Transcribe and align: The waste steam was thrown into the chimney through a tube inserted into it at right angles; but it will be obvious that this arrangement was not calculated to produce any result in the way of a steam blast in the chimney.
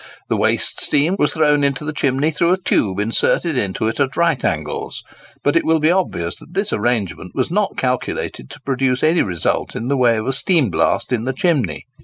The 0.29 0.35
waste 0.35 0.81
steam 0.81 1.15
was 1.19 1.35
thrown 1.35 1.63
into 1.63 1.85
the 1.85 1.93
chimney 1.93 2.31
through 2.31 2.53
a 2.53 2.57
tube 2.57 2.99
inserted 2.99 3.55
into 3.55 3.87
it 3.87 3.99
at 3.99 4.17
right 4.17 4.43
angles; 4.43 5.03
but 5.43 5.55
it 5.55 5.63
will 5.63 5.79
be 5.79 5.91
obvious 5.91 6.37
that 6.37 6.55
this 6.55 6.73
arrangement 6.73 7.33
was 7.35 7.51
not 7.51 7.77
calculated 7.77 8.49
to 8.49 8.61
produce 8.61 9.03
any 9.03 9.21
result 9.21 9.75
in 9.75 9.89
the 9.89 9.97
way 9.97 10.17
of 10.17 10.25
a 10.25 10.33
steam 10.33 10.71
blast 10.71 11.13
in 11.13 11.25
the 11.25 11.33
chimney. 11.33 11.85